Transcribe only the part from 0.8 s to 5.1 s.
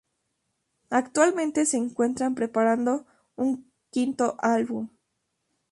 Actualmente se encuentran preparando su quinto album.